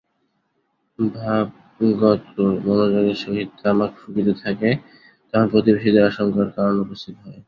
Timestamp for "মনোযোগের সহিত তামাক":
2.65-3.91